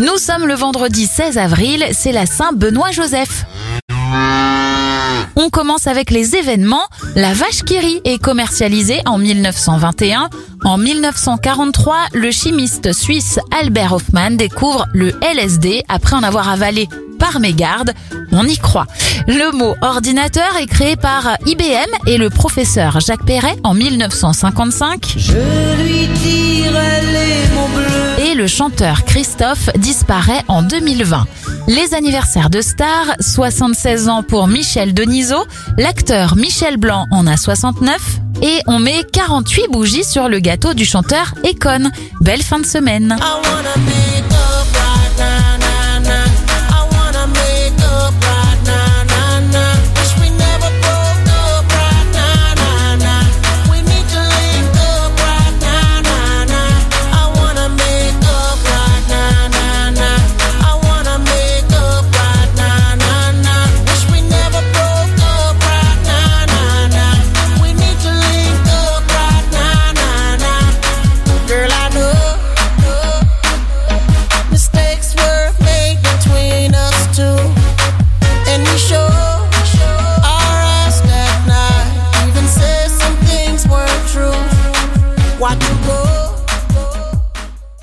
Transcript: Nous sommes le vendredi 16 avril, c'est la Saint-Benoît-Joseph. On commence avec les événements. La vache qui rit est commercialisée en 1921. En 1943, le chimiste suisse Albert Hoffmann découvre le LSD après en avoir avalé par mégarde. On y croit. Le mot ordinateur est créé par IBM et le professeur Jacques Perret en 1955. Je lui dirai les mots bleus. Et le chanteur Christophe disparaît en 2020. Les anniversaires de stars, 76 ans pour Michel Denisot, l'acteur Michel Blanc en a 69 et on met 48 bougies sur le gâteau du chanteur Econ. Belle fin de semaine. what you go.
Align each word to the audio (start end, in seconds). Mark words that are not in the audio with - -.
Nous 0.00 0.16
sommes 0.16 0.46
le 0.46 0.54
vendredi 0.54 1.04
16 1.04 1.36
avril, 1.36 1.84
c'est 1.92 2.12
la 2.12 2.24
Saint-Benoît-Joseph. 2.24 3.44
On 5.36 5.50
commence 5.50 5.86
avec 5.86 6.10
les 6.10 6.36
événements. 6.36 6.86
La 7.16 7.34
vache 7.34 7.64
qui 7.66 7.78
rit 7.78 8.00
est 8.06 8.16
commercialisée 8.16 9.02
en 9.04 9.18
1921. 9.18 10.30
En 10.64 10.78
1943, 10.78 11.96
le 12.14 12.30
chimiste 12.30 12.94
suisse 12.94 13.40
Albert 13.50 13.92
Hoffmann 13.92 14.38
découvre 14.38 14.86
le 14.94 15.12
LSD 15.20 15.82
après 15.90 16.16
en 16.16 16.22
avoir 16.22 16.48
avalé 16.48 16.88
par 17.18 17.38
mégarde. 17.38 17.92
On 18.32 18.46
y 18.46 18.56
croit. 18.56 18.86
Le 19.28 19.54
mot 19.54 19.76
ordinateur 19.82 20.56
est 20.56 20.66
créé 20.66 20.96
par 20.96 21.36
IBM 21.44 21.90
et 22.06 22.16
le 22.16 22.30
professeur 22.30 23.00
Jacques 23.00 23.26
Perret 23.26 23.56
en 23.64 23.74
1955. 23.74 25.14
Je 25.18 25.82
lui 25.82 26.08
dirai 26.08 27.02
les 27.12 27.29
mots 27.29 27.29
bleus. 27.29 27.29
Et 27.29 27.29
le 28.40 28.46
chanteur 28.46 29.04
Christophe 29.04 29.68
disparaît 29.76 30.42
en 30.48 30.62
2020. 30.62 31.26
Les 31.68 31.92
anniversaires 31.92 32.48
de 32.48 32.62
stars, 32.62 33.14
76 33.20 34.08
ans 34.08 34.22
pour 34.22 34.46
Michel 34.46 34.94
Denisot, 34.94 35.44
l'acteur 35.76 36.36
Michel 36.36 36.78
Blanc 36.78 37.04
en 37.10 37.26
a 37.26 37.36
69 37.36 38.00
et 38.40 38.60
on 38.66 38.78
met 38.78 39.04
48 39.12 39.68
bougies 39.70 40.04
sur 40.04 40.30
le 40.30 40.38
gâteau 40.38 40.72
du 40.72 40.86
chanteur 40.86 41.34
Econ. 41.44 41.90
Belle 42.22 42.42
fin 42.42 42.58
de 42.58 42.64
semaine. 42.64 43.18
what 85.40 85.58
you 85.62 85.86
go. 85.86 86.29